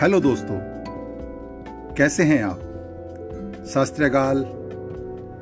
Hello 0.00 0.18
दोस्तों, 0.20 0.56
कैसे 1.94 2.22
हैं 2.22 2.42
आप? 2.44 2.58
शास्त्रगाल 3.66 4.44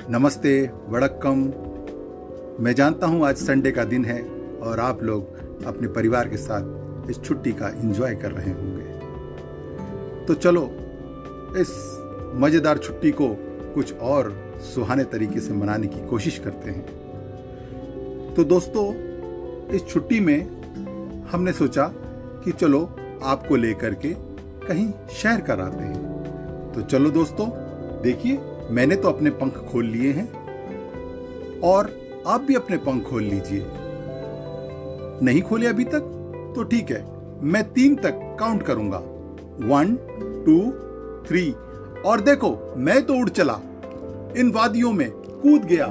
नमस्ते, 0.09 0.69
वड़क्कम। 0.87 1.39
मैं 2.63 2.73
जानता 2.73 3.07
हूँ 3.07 3.25
आज 3.27 3.35
संडे 3.35 3.71
का 3.71 3.83
दिन 3.83 4.05
है 4.05 4.21
और 4.63 4.79
आप 4.79 5.03
लोग 5.03 5.65
अपने 5.65 5.87
परिवार 5.87 6.27
के 6.27 6.37
साथ 6.37 7.09
इस 7.09 7.21
छुट्टी 7.21 7.51
का 7.51 7.67
एंजॉय 7.67 8.15
कर 8.15 8.31
रहे 8.31 8.51
होंगे। 8.51 10.25
तो 10.25 10.33
चलो, 10.33 10.63
इस 11.57 11.73
मज़ेदार 12.35 12.77
छुट्टी 12.77 13.11
को 13.11 13.27
कुछ 13.75 13.93
और 13.93 14.31
सुहाने 14.75 15.03
तरीके 15.03 15.39
से 15.39 15.53
मनाने 15.53 15.87
की 15.87 16.07
कोशिश 16.07 16.39
करते 16.39 16.69
हैं। 16.69 18.33
तो 18.33 18.43
दोस्तों, 18.43 18.93
इस 19.75 19.87
छुट्टी 19.87 20.19
में 20.19 20.39
हमने 21.31 21.53
सोचा 21.53 21.87
कि 22.45 22.51
चलो 22.51 22.89
आपको 23.23 23.55
लेकर 23.55 23.93
के 23.93 24.24
कहीं 24.67 24.93
शहर 25.13 25.41
कर 25.41 25.59
आते 25.59 25.83
हैं। 25.83 26.15
तो 26.75 26.81
चलो 26.81 27.09
दोस्तों, 27.09 27.49
देखिए, 28.01 28.39
मैंने 28.71 28.95
तो 28.95 29.09
अपने 29.09 29.29
पंख 29.29 29.53
खोल 29.53 29.85
लिए 29.85 30.11
हैं। 30.11 30.45
और 31.63 31.99
आप 32.27 32.41
भी 32.41 32.55
अपने 32.55 32.77
पंख 32.77 33.03
खोल 33.03 33.23
लीजिए। 33.23 33.65
नहीं 35.21 35.41
खोले 35.41 35.67
अभी 35.67 35.83
तक? 35.83 35.99
तो 36.55 36.63
ठीक 36.63 36.91
है, 36.91 37.05
मैं 37.41 37.73
तीन 37.73 37.95
तक 37.95 38.37
काउंट 38.39 38.63
करूँगा। 38.63 38.97
वन 39.59 39.97
टू 40.45 40.71
थ्री 41.27 41.55
और 42.05 42.21
देखो, 42.21 42.73
मैं 42.77 43.05
तो 43.05 43.13
उड़ 43.13 43.29
चला। 43.29 43.59
इन 44.37 44.51
वादियों 44.55 44.91
में 44.91 45.11
कूद 45.11 45.61
गया। 45.61 45.85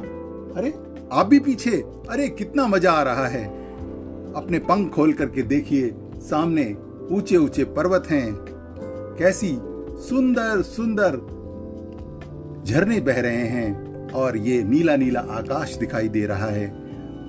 अरे, 0.56 0.74
आप 1.12 1.26
भी 1.26 1.40
पीछे। 1.40 1.84
अरे, 2.10 2.28
कितना 2.28 2.66
मज़ा 2.66 2.92
आ 2.92 3.02
रहा 3.02 3.26
है। 3.26 3.46
अपने 4.34 4.58
पंख 4.58 4.92
खोल 4.92 5.12
करके 5.12 5.42
देखिए, 5.42 5.94
सामने 6.16 6.76
ऊँचे 7.10 7.36
ऊँचे 7.36 7.64
पर्वत 7.64 8.04
हैं। 8.10 8.53
कैसी 9.18 9.58
सुंदर 10.08 10.62
सुंदर 10.62 11.16
झरने 12.66 13.00
बह 13.00 13.20
रहे 13.20 13.46
हैं 13.46 14.10
और 14.10 14.36
ये 14.36 14.62
नीला 14.62 14.96
नीला 14.96 15.20
आकाश 15.20 15.74
दिखाई 15.74 16.08
दे 16.08 16.26
रहा 16.26 16.46
है 16.46 16.74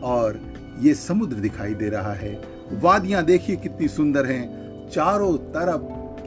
और 0.03 0.39
ये 0.79 0.93
समुद्र 0.93 1.35
दिखाई 1.35 1.73
दे 1.73 1.89
रहा 1.89 2.13
है। 2.13 2.41
वादियाँ 2.73 3.23
देखिए 3.23 3.55
कितनी 3.55 3.87
सुंदर 3.87 4.25
हैं। 4.25 4.65
चारों 4.89 5.37
तरफ़ 5.37 5.81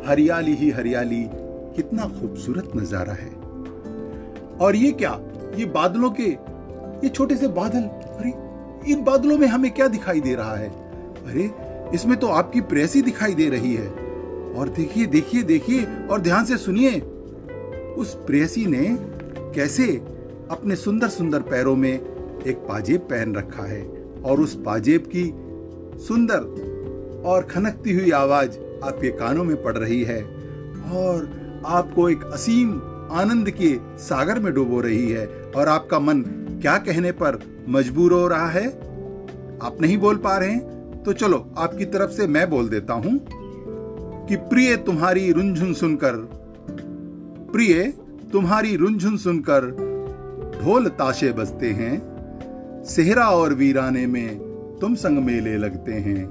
हरियाली 0.09 0.55
ही 0.55 0.71
हरियाली। 0.71 1.29
कितना 1.77 2.03
खूबसूरत 2.03 2.71
नज़ारा 2.77 3.13
है। 3.13 3.31
और 4.61 4.77
ये 4.77 4.93
क्या? 4.93 5.21
ये 5.57 5.65
बादलों 5.65 6.11
के, 6.11 6.29
ये 7.05 7.09
छोटे 7.09 7.37
से 7.37 7.49
बादल। 7.49 7.83
अरे, 7.83 8.31
इन 8.93 9.05
बादलों 9.05 9.39
में 9.39 9.47
हमें 9.47 9.71
क्या 9.71 9.89
दिखाई 9.89 10.21
दे 10.21 10.35
रहा 10.35 10.57
है? 10.57 10.69
अरे, 11.27 11.51
इसमें 11.95 12.19
तो 12.19 12.27
आपकी 12.27 12.61
प्रेसी 12.61 13.03
दिखाई 13.03 13.35
दे 13.35 13.49
रही 13.49 13.75
है। 13.75 14.08
और 14.57 14.69
देखिए 14.69 15.07
देखिए 15.07 15.43
देखिए, 15.43 15.87
और 16.11 16.21
ध्यान 16.21 16.45
से 16.45 16.57
सुनिए। 16.57 17.01
उस 17.99 18.15
प्रेसी 18.15 18.67
ने 18.67 18.99
कैसे 19.55 19.87
अपने 20.51 20.77
सुंदर 20.77 21.09
सुंदर 21.09 21.41
पैरों 21.41 21.77
में 21.77 21.93
एक 22.47 22.57
पाजेब 22.69 23.01
पहन 23.01 23.35
रखा 23.35 23.63
है 23.63 23.83
और 24.25 24.41
उस 24.41 24.63
पाजेब 24.67 25.11
की 25.17 25.25
सुंदर 26.05 26.41
और 27.27 27.43
खनकती 27.43 27.93
हुई 27.93 28.11
आवाज़ 28.11 28.59
आपके 28.85 29.09
कानों 29.09 29.45
में 29.45 29.63
पड़ 29.63 29.77
रही 29.77 30.03
है 30.03 30.23
और 30.93 31.31
आपको 31.67 32.09
एक 32.11 32.25
असीम 32.25 32.81
आनंद 33.13 33.51
के 33.51 33.77
सागर 33.99 34.39
में 34.39 34.55
डूबो 34.55 34.81
रही 34.81 35.11
है 35.11 35.27
और 35.57 35.69
आपका 35.69 35.99
मन 35.99 36.21
क्या 36.63 36.77
कहने 36.79 37.13
पर 37.13 37.39
मजबूर 37.69 38.13
हो 38.13 38.29
रहा 38.29 38.49
है? 38.49 38.69
आप 39.63 39.77
नहीं 39.81 39.99
बोल 39.99 40.17
पा 40.17 40.39
रहे 40.39 40.51
हैं? 40.51 41.03
तो 41.03 41.13
चलो, 41.13 41.55
आपकी 41.59 41.85
तरफ़ 41.85 42.11
से 42.11 42.27
मैं 42.27 42.51
बोल 42.51 42.69
देता 42.69 42.95
हूँ। 42.95 43.21
कि 44.29 44.37
प्रिय 44.37 44.77
तुम्हारी 44.77 45.33
रुंझुन 45.33 45.73
सुनकर, 45.75 46.13
प्रिय 47.53 47.95
तुम्हारी 48.33 48.77
रुंझुन 48.77 49.17
सुनकर 49.17 49.61
ढोल 50.63 50.89
ताशे 50.89 51.33
बजते 51.33 51.71
हैं, 51.71 52.85
सेहरा 52.85 53.27
और 53.27 53.55
वीराने 53.55 54.07
में 54.07 54.39
तुम 54.81 54.95
संग 54.95 55.19
मेले 55.19 55.57
लगते 55.57 55.93
हैं, 55.93 56.27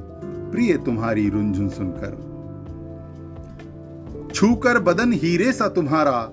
प्रिय 0.51 0.77
तुम्हारी 0.77 1.29
रुंझुन 1.29 1.69
सुनकर। 1.69 2.25
छूकर 4.33 4.79
बदन 4.79 5.13
हीरे 5.13 5.51
सा 5.51 5.67
तुम्हारा, 5.67 6.31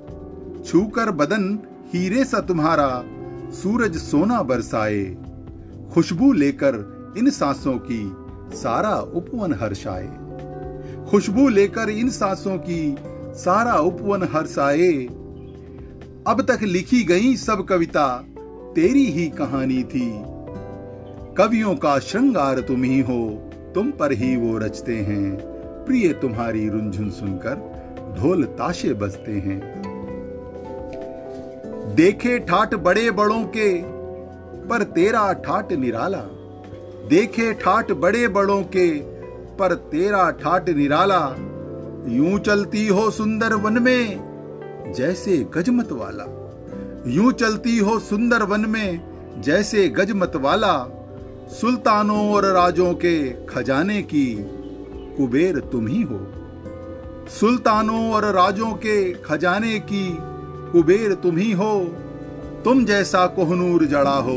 छूकर 0.66 1.10
बदन 1.10 1.58
हीरे 1.94 2.24
सा 2.24 2.40
तुम्हारा, 2.40 3.04
सूरज 3.52 3.96
सोना 3.96 4.42
बरसाए, 4.42 5.04
खुशबू 5.94 6.32
लेकर 6.32 7.14
इन 7.18 7.30
सांसों 7.30 7.78
की 7.78 8.16
सारा 8.56 8.94
उपवन 8.96 9.54
हर्षाए। 9.54 10.23
खुशबू 11.10 11.48
लेकर 11.48 11.90
इन 11.90 12.10
सांसों 12.10 12.56
की 12.58 12.96
सारा 13.34 13.74
उपवन 13.74 14.28
हर्षाए 14.32 14.92
अब 16.26 16.44
तक 16.48 16.62
लिखी 16.62 17.02
गई 17.04 17.36
सब 17.36 17.66
कविता 17.66 18.06
तेरी 18.74 19.04
ही 19.06 19.26
कहानी 19.28 19.82
थी। 19.82 20.24
कवियों 21.34 21.74
का 21.76 21.98
श्रृंगार 21.98 22.60
तुम 22.60 22.82
ही 22.82 23.00
हो, 23.00 23.50
तुम 23.74 23.90
पर 23.90 24.12
ही 24.12 24.36
वो 24.36 24.58
रचते 24.58 24.96
हैं। 24.96 25.36
प्रिय 25.86 26.12
तुम्हारी 26.12 26.68
रुंझुन 26.68 27.10
सुनकर 27.10 27.54
ढोल 28.18 28.44
ताशे 28.44 28.92
बजते 28.92 29.32
हैं। 29.32 29.60
देखे 31.94 32.38
ठाट 32.38 32.74
बड़े 32.74 33.10
बड़ों 33.10 33.44
के, 33.44 33.82
पर 34.68 34.82
तेरा 34.82 35.32
ठाट 35.32 35.72
निराला। 35.72 36.22
देखे 37.08 37.52
ठाट 37.52 37.92
बड़े 37.92 38.28
बड़ों 38.28 38.62
के 38.62 39.13
पर 39.58 39.74
तेरा 39.74 40.30
ठाट 40.30 40.68
निराला, 40.70 41.20
यूँ 42.08 42.38
चलती 42.38 42.86
हो 42.86 43.10
सुंदर 43.10 43.54
वन 43.54 43.82
में 43.82 44.92
जैसे 44.96 45.36
गजमत 45.54 45.92
वाला। 45.92 46.24
यूँ 47.06 47.32
चलती 47.32 47.78
हो 47.78 47.98
सुंदर 47.98 48.42
वन 48.42 48.68
में 48.70 49.40
जैसे 49.42 49.88
गजमत 49.88 50.36
वाला, 50.36 50.76
सुल्तानों 51.50 52.32
और 52.32 52.44
राजों 52.44 52.92
के 52.94 53.30
खजाने 53.46 54.02
की 54.02 54.26
कुबेर 55.16 55.58
तुम 55.72 55.86
ही 55.86 56.02
हो। 56.02 56.20
सुल्तानों 57.30 58.10
और 58.12 58.24
राजों 58.24 58.72
के 58.76 59.12
खजाने 59.22 59.78
की 59.80 60.06
कुबेर 60.72 61.14
तुम 61.14 61.36
ही 61.36 61.50
हो। 61.52 61.74
तुम 62.64 62.84
जैसा 62.84 63.26
कोहनूर 63.26 63.84
जड़ा 63.84 64.16
हो, 64.18 64.36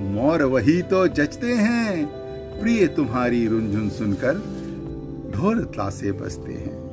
मोर 0.00 0.42
वही 0.42 0.80
तो 0.82 1.06
जचते 1.08 1.52
हैं 1.52 2.17
प्रिय 2.60 2.86
तुम्हारी 2.86 3.46
रुंझुन 3.46 3.90
सुनकर 3.90 4.34
ढोल 5.34 5.64
तासे 5.64 6.12
बसते 6.12 6.52
हैं। 6.52 6.88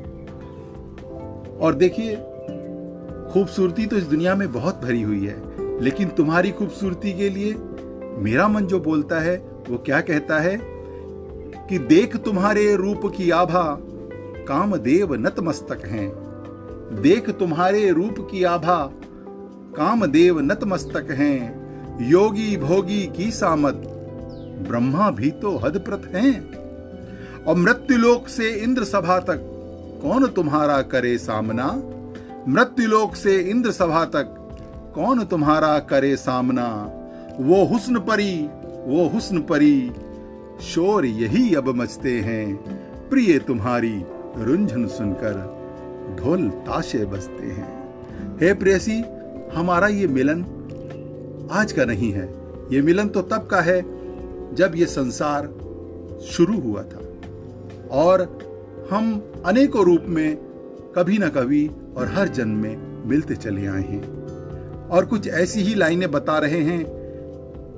और 1.58 1.76
देखिए, 1.76 2.16
खूबसूरती 3.34 3.86
तो 3.86 3.96
इस 3.96 4.04
दुनिया 4.04 4.36
में 4.36 4.52
बहुत 4.52 4.82
भरी 4.84 5.02
हुई 5.02 5.26
है, 5.26 5.42
लेकिन 5.82 6.08
तुम्हारी 6.08 6.52
खूबसूरती 6.52 7.14
के 7.14 7.30
लिए 7.30 7.56
मेरा 8.18 8.48
मन 8.48 8.66
जो 8.66 8.80
बोलता 8.80 9.20
है, 9.20 9.38
वो 9.70 9.78
क्या 9.78 10.02
कहता 10.02 10.40
है? 10.40 10.76
कि 11.70 11.80
देख 11.80 12.18
तुम्हारे 12.18 12.76
रूप 12.76 13.02
की 13.18 13.30
आभा, 13.30 13.80
कामदेव 14.48 15.14
नतमस्तक 15.14 15.86
हैं। 15.86 16.14
देख 17.02 17.30
तुम्हारे 17.30 17.92
रूप 17.92 18.28
की 18.32 18.44
आभा, 18.44 18.92
कामदेव 19.76 20.40
नतमस्तक 20.40 21.08
हैं। 21.12 21.66
योगी 22.10 22.58
भोगी 22.58 23.08
की 23.08 23.32
सामत 23.32 23.92
ब्रह्मा 24.64 25.12
भी 25.12 25.32
तो 25.32 25.58
हदप्रत 25.58 26.12
हैं। 26.16 26.56
और 27.44 27.56
मृत्युलोक 27.56 28.28
से 28.28 28.50
इंद्र 28.50 28.84
सभा 28.84 29.20
तक 29.20 29.52
कौन 30.04 30.28
तुम्हारा 30.28 30.82
करे 30.82 31.18
सामना? 31.18 31.84
मृत्युलोक 32.48 33.16
से 33.16 33.38
इंद्र 33.38 33.72
सभा 33.72 34.06
तक 34.06 34.42
कौन 34.96 35.24
तुम्हारा 35.26 35.80
करे 35.80 36.16
सामना? 36.16 36.92
वो 37.40 37.66
हुस्न 37.66 38.00
परी, 38.00 38.50
वो 38.86 39.10
हुस्न 39.14 39.40
परी, 39.40 39.92
शोर 40.62 41.06
यही 41.06 41.56
अब 41.56 41.70
मचते 41.70 42.20
हैं। 42.22 42.56
प्रिय 43.10 43.40
तुम्हारी 43.40 44.04
रुंझुन 44.38 44.88
सुनकर 44.88 45.56
ढोल 46.20 46.50
ताशे 46.50 47.06
बजते 47.06 47.46
हैं। 47.48 47.90
हे 48.42 48.54
प्रेसी 48.54 49.04
हमारा 49.54 49.88
ये 49.88 50.08
मिलन 50.08 50.42
आज 51.52 51.72
का 51.72 51.86
नहीं 51.86 52.12
है। 52.12 52.36
ये 52.72 52.82
मिलन 52.82 53.08
तो 53.08 53.22
तब 53.22 53.48
का 53.48 53.62
है 53.62 53.82
जब 54.56 54.72
ये 54.76 54.86
संसार 54.86 55.50
शुरू 56.26 56.60
हुआ 56.60 56.84
था। 56.84 57.02
और 57.92 58.40
हम 58.92 59.32
अनेकों 59.46 59.86
रूप 59.86 60.02
में 60.08 60.36
कभी 60.96 61.18
ना 61.18 61.30
कभी 61.30 61.72
और 61.98 62.08
हर 62.08 62.28
जन्म 62.28 62.56
में 62.56 63.08
मिलते 63.08 63.36
चले 63.36 63.66
आए 63.66 63.82
हैं। 63.82 64.26
और 64.88 65.06
कुछ 65.06 65.28
ऐसी 65.28 65.62
ही 65.62 65.76
लाइनें 65.76 66.12
बता 66.12 66.38
रहे 66.38 66.60
हैं 66.62 66.86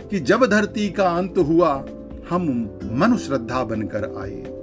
कि 0.09 0.19
जब 0.19 0.45
धरती 0.45 0.89
का 0.89 1.09
अंत 1.09 1.37
हुआ, 1.37 1.85
हम 2.29 2.69
मनु 2.83 3.17
श्रद्धा 3.17 3.63
बनकर 3.63 4.15
आए। 4.17 4.57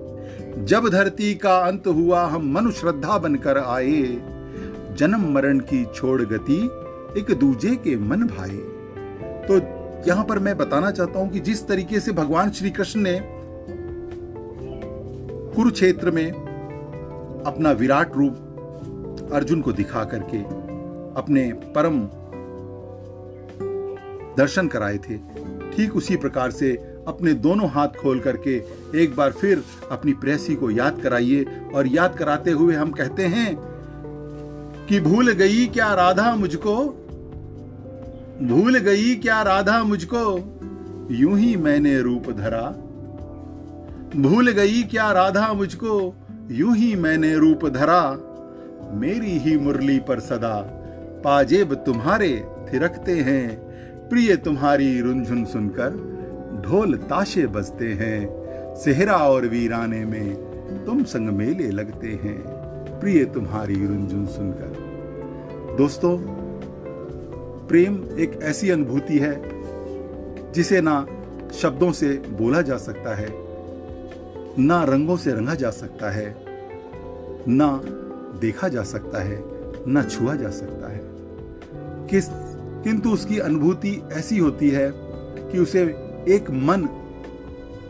जब 0.65 0.89
धरती 0.89 1.35
का 1.35 1.59
अंत 1.59 1.87
हुआ, 1.87 2.25
हम 2.25 2.53
मनु 2.53 2.71
श्रद्धा 2.71 3.19
बनकर 3.19 3.59
आए। 3.59 4.03
जन्म 4.95 5.33
मरण 5.33 5.59
की 5.59 5.87
छोड़ 5.95 6.23
गति 6.23 6.71
एक 7.21 7.37
दूजे 7.41 7.77
के 7.77 7.97
मन 7.97 8.21
भाए। 8.21 8.57
तो 9.49 9.84
यहाँ 10.07 10.25
पर 10.25 10.39
मैं 10.39 10.57
बताना 10.57 10.91
चाहता 10.91 11.19
हूँ 11.19 11.31
कि 11.31 11.41
जिस 11.41 11.67
तरीके 11.69 12.01
से 12.01 12.13
भगवान 12.13 12.51
श्री 12.51 12.71
कृष्ण 12.71 13.01
ने 13.01 13.21
कुरुक्षेत्र 15.55 16.11
में 16.11 16.33
अपना 17.47 17.71
विराट 17.71 18.17
रूप 18.17 19.31
अर्जुन 19.33 19.61
को 19.61 19.73
दिखा 19.73 20.05
करके 20.05 20.39
अपने 21.21 21.53
परम 21.53 22.01
दर्शन 24.37 24.69
कराए 24.69 24.99
थे, 24.99 25.19
ठीक 25.77 25.97
उसी 25.97 26.17
प्रकार 26.17 26.51
से 26.51 26.73
अपने 27.09 27.33
दोनों 27.33 27.69
हाथ 27.69 27.89
खोल 27.89 28.21
करके 28.21 28.57
एक 29.03 29.17
बार 29.17 29.33
फिर 29.33 29.65
अपनी 29.91 30.13
प्रेसी 30.13 30.55
को 30.55 30.71
याद 30.71 31.01
कराइए 31.03 31.47
और 31.75 31.87
याद 31.87 32.17
कराते 32.19 32.51
हुए 32.51 32.75
हम 32.75 32.91
कहते 32.91 33.23
हैं 33.23 33.57
कि 34.89 35.01
भूल 35.01 35.33
गई 35.33 35.67
क्या 35.67 35.95
राधा 35.95 36.35
मुझको? 36.37 37.04
भूल 38.43 38.79
गई 38.79 39.15
क्या 39.15 39.43
राधा 39.43 39.85
मुझको? 39.85 40.39
यूँ 41.11 41.39
ही 41.39 41.57
मैंने 41.57 42.01
रूप 42.01 42.31
धरा। 42.31 42.63
भूल 44.17 44.51
गई 44.51 44.83
क्या 44.83 45.13
राधा 45.13 45.53
मुझको? 45.53 46.15
यूँ 46.51 46.77
ही 46.77 46.97
मैंने 46.97 47.35
रूप 47.35 47.67
धरा। 47.67 48.19
मेरी 48.93 49.39
ही 49.39 49.57
मुरली 49.57 49.99
पर 49.99 50.21
सदा 50.21 50.61
पाजेब 51.25 51.75
तुम्हारे 51.75 52.45
थिरकते 52.73 53.13
हैं। 53.13 53.57
प्रिय 54.09 54.37
तुम्हारी 54.37 55.01
रुंझुन 55.01 55.45
सुनकर 55.45 55.91
ढोल 56.67 56.97
ताशे 56.97 57.47
बजते 57.47 57.93
हैं। 57.93 58.45
सेहरा 58.75 59.17
और 59.17 59.47
वीराने 59.47 60.05
में 60.05 60.35
तुम 60.87 61.05
संग 61.05 61.29
मेले 61.29 61.71
लगते 61.71 62.09
हैं। 62.09 62.43
प्रिय 63.01 63.25
तुम्हारी 63.25 63.87
रुंझुन 63.87 64.27
सुनकर। 64.27 64.77
दोस्तों 65.79 66.44
प्रेम 67.69 68.19
एक 68.19 68.39
ऐसी 68.43 68.71
अनुभूति 68.71 69.19
है, 69.19 69.43
जिसे 70.53 70.81
ना 70.81 71.07
शब्दों 71.53 71.93
से 71.93 72.23
बोला 72.29 72.63
जा 72.63 72.77
सकता 72.77 73.15
है, 73.15 73.29
ना 74.59 74.85
रंगों 74.85 75.17
से 75.17 75.33
रंगा 75.33 75.55
जा 75.55 75.71
सकता 75.71 76.11
है, 76.11 76.37
ना 77.49 77.83
देखा 78.41 78.69
जा 78.69 78.83
सकता 78.83 79.23
है, 79.23 79.45
ना 79.87 80.03
छुआ 80.03 80.35
जा 80.35 80.51
सकता 80.51 80.93
है। 80.93 81.01
किस, 82.07 82.25
किंतु 82.85 83.11
उसकी 83.11 83.39
अनुभूति 83.39 84.03
ऐसी 84.13 84.39
होती 84.39 84.71
है 84.71 84.93
कि 85.53 85.59
उसे 85.59 85.83
एक 86.29 86.51
मन 86.51 86.89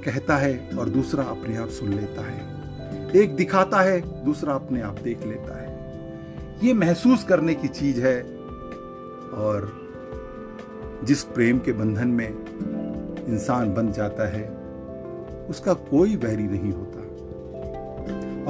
कहता 0.05 0.37
है 0.37 0.71
और 0.79 0.89
दूसरा 0.89 1.25
अपने 1.25 1.57
आप 1.57 1.69
सुन 1.69 1.93
लेता 1.93 2.23
है। 2.23 2.55
एक 3.17 3.37
दिखाता 3.37 3.81
है, 3.81 4.25
दूसरा 4.25 4.55
अपने 4.55 4.81
आप 4.81 4.99
देख 5.05 5.27
लेता 5.27 5.61
है। 5.61 5.75
ये 6.65 6.73
महसूस 6.73 7.25
करने 7.25 7.55
की 7.55 7.69
चीज़ 7.69 8.01
है 8.01 8.34
और 9.35 9.85
जिस 11.05 11.25
प्रेम 11.25 11.59
के 11.59 11.73
बंधन 11.73 12.09
में 12.09 12.29
इंसान 13.27 13.75
बन 13.75 13.93
जाता 13.93 14.29
है, 14.29 14.65
उसका 15.51 15.75
कोई 15.75 16.17
वैरी 16.17 16.43
नहीं 16.43 16.73
होता। 16.73 17.01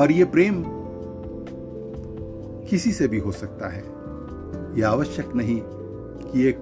और 0.03 0.13
ये 0.13 0.25
प्रेम 0.25 0.65
किसी 2.69 2.93
से 2.93 3.09
भी 3.09 3.19
हो 3.19 3.33
सकता 3.33 3.69
है। 3.69 3.85
यह 4.81 4.89
आवश्यक 4.89 5.35
नहीं 5.35 5.61
कि 6.33 6.47
एक 6.47 6.61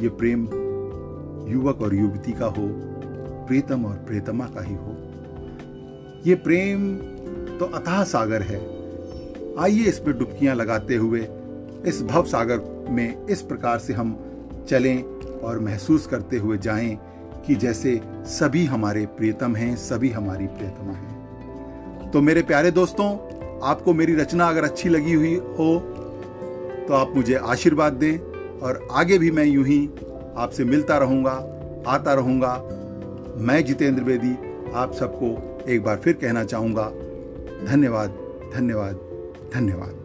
ये 0.00 0.08
प्रेम 0.08 0.44
युवक 1.48 1.82
और 1.82 1.94
युवती 1.94 2.32
का 2.32 2.46
हो, 2.46 2.68
प्रीतम 3.46 3.86
और 3.86 3.94
प्रेतमा 3.94 4.46
का 4.46 4.60
ही 4.60 4.74
हो। 4.74 4.96
ये 6.26 6.34
प्रेम 6.34 6.96
तो 7.58 7.64
अथाह 7.64 8.04
सागर 8.04 8.42
है। 8.42 8.60
आइए 9.58 9.82
इस 9.82 9.98
पर 9.98 10.12
डुबकियाँ 10.12 10.56
लगाते 10.56 10.96
हुए 10.96 11.28
इस 11.86 12.02
भव 12.02 12.24
सागर 12.24 12.58
में 12.92 13.26
इस 13.26 13.42
प्रकार 13.42 13.78
से 13.78 13.92
हम 13.92 14.16
चलें 14.68 15.02
और 15.40 15.58
महसूस 15.60 16.06
करते 16.06 16.36
हुए 16.36 16.58
जाएँ 16.58 16.98
कि 17.46 17.54
जैसे 17.54 18.00
सभी 18.30 18.64
हमारे 18.64 19.04
प्रियतम 19.16 19.56
हैं, 19.56 19.74
सभी 19.76 20.10
हमारी 20.10 20.46
प्रियतमा 20.48 20.92
हैं। 20.92 22.10
तो 22.10 22.20
मेरे 22.20 22.42
प्यारे 22.42 22.70
दोस्तों, 22.70 23.08
आपको 23.62 23.94
मेरी 23.94 24.14
रचना 24.14 24.48
अगर 24.48 24.64
अच्छी 24.64 24.88
लगी 24.88 25.12
हुई 25.12 25.34
हो 25.58 25.78
तो 26.82 26.94
आप 26.94 27.12
मुझे 27.16 27.34
आशीर्वाद 27.34 27.92
दें 27.94 28.18
और 28.58 28.86
आगे 28.92 29.18
भी 29.18 29.30
मैं 29.30 29.44
यूँ 29.44 29.64
ही 29.66 29.84
आपसे 30.36 30.64
मिलता 30.64 30.98
रहूँगा, 30.98 31.32
आता 31.86 32.14
रहूँगा। 32.14 32.54
मैं 33.38 33.64
जितेंद्र 33.64 34.02
बेदी, 34.04 34.34
आप 34.74 34.92
सबको 34.92 35.64
एक 35.68 35.82
बार 35.84 35.96
फिर 35.96 36.12
कहना 36.14 36.44
चाहूँगा, 36.44 36.88
धन्यवाद 37.66 38.18
धन्यवाद 38.54 38.94
धन्यवाद। 39.54 40.01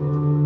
Thank 0.00 0.12
you. 0.12 0.39